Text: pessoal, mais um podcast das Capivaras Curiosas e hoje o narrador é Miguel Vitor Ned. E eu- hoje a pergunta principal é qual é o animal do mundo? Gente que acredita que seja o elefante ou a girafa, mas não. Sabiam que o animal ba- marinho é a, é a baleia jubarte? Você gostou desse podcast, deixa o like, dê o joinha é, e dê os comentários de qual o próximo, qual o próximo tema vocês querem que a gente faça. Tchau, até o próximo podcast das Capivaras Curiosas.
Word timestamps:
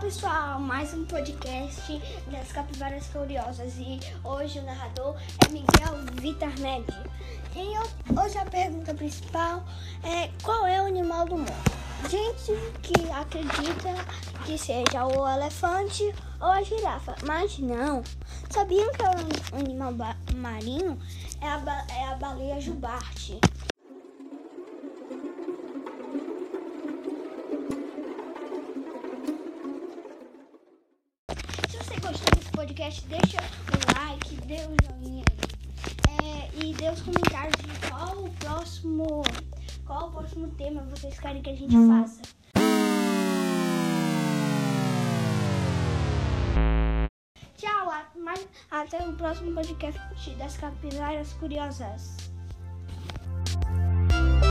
pessoal, 0.00 0.60
mais 0.60 0.94
um 0.94 1.04
podcast 1.04 2.00
das 2.30 2.52
Capivaras 2.52 3.06
Curiosas 3.08 3.74
e 3.78 3.98
hoje 4.24 4.58
o 4.60 4.62
narrador 4.62 5.16
é 5.44 5.50
Miguel 5.50 5.96
Vitor 6.14 6.50
Ned. 6.60 6.86
E 7.56 7.74
eu- 7.74 8.22
hoje 8.22 8.38
a 8.38 8.44
pergunta 8.44 8.94
principal 8.94 9.64
é 10.04 10.30
qual 10.42 10.66
é 10.66 10.80
o 10.82 10.86
animal 10.86 11.26
do 11.26 11.36
mundo? 11.38 11.78
Gente 12.08 12.52
que 12.80 13.10
acredita 13.10 13.92
que 14.46 14.56
seja 14.56 15.04
o 15.04 15.28
elefante 15.28 16.14
ou 16.40 16.46
a 16.46 16.62
girafa, 16.62 17.16
mas 17.26 17.58
não. 17.58 18.02
Sabiam 18.50 18.90
que 18.92 19.02
o 19.02 19.58
animal 19.58 19.92
ba- 19.94 20.16
marinho 20.36 20.96
é 21.40 21.46
a, 21.48 21.86
é 21.92 22.04
a 22.08 22.14
baleia 22.14 22.60
jubarte? 22.60 23.40
Você 31.88 32.00
gostou 32.00 32.34
desse 32.36 32.50
podcast, 32.50 33.06
deixa 33.06 33.38
o 33.40 33.98
like, 33.98 34.36
dê 34.46 34.56
o 34.56 34.76
joinha 34.84 35.24
é, 36.22 36.50
e 36.62 36.74
dê 36.74 36.90
os 36.90 37.00
comentários 37.00 37.56
de 37.62 37.88
qual 37.88 38.24
o 38.24 38.30
próximo, 38.32 39.22
qual 39.86 40.08
o 40.08 40.12
próximo 40.12 40.48
tema 40.48 40.82
vocês 40.82 41.18
querem 41.18 41.40
que 41.40 41.48
a 41.48 41.56
gente 41.56 41.74
faça. 41.88 42.20
Tchau, 47.56 47.90
até 48.70 49.08
o 49.08 49.12
próximo 49.14 49.54
podcast 49.54 50.30
das 50.36 50.58
Capivaras 50.58 51.32
Curiosas. 51.34 52.37